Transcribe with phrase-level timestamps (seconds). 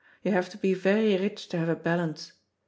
[0.23, 2.31] You have to be very rich to have a balance.